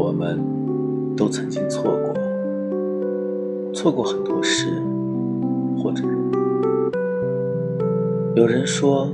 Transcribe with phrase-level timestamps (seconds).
[0.00, 0.40] 我们
[1.14, 2.14] 都曾经错过，
[3.74, 4.66] 错过很多事
[5.76, 6.16] 或者人。
[8.34, 9.12] 有人说，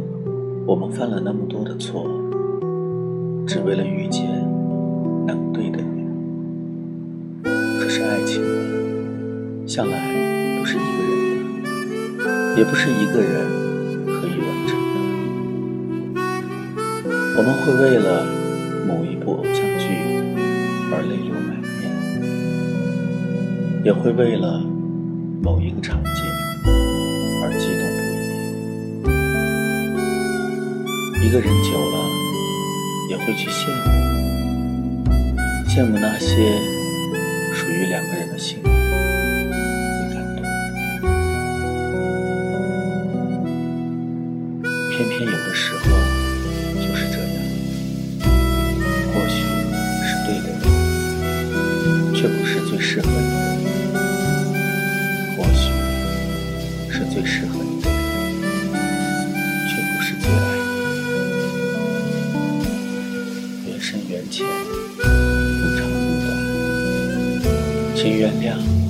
[0.65, 2.07] 我们犯了那么多的错，
[3.49, 4.31] 只为了遇见
[5.27, 6.07] 那个对的人。
[7.81, 8.41] 可是爱情
[9.67, 10.15] 向来
[10.61, 11.19] 不是一个人
[12.17, 13.45] 的，也不是一个人
[14.07, 14.95] 可以完成的。
[17.39, 18.25] 我们会为了
[18.87, 19.76] 某一部偶像
[23.87, 24.61] 也会为了
[25.41, 26.11] 某一个场景
[27.41, 27.87] 而激动
[29.05, 29.09] 不
[31.23, 31.25] 已。
[31.25, 31.97] 一个人久了，
[33.09, 35.07] 也会去羡慕，
[35.69, 36.27] 羡慕那些
[37.55, 38.73] 属于两个人的幸福与
[40.13, 40.43] 感动。
[44.91, 45.85] 偏偏有的时候
[46.75, 47.39] 就是这样，
[49.15, 49.47] 或许
[50.03, 50.61] 是对的人，
[52.13, 53.56] 却不是最适合你的
[64.97, 65.03] 不
[65.77, 66.27] 长不短
[67.95, 68.86] 请原谅。